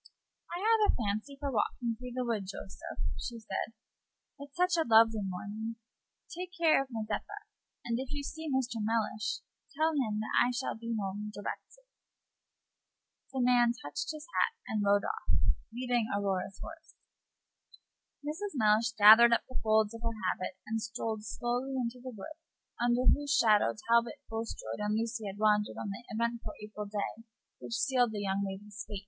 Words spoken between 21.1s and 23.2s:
slowly into the wood under